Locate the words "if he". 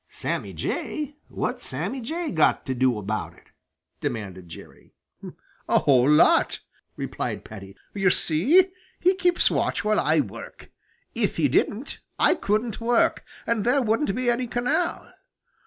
11.13-11.47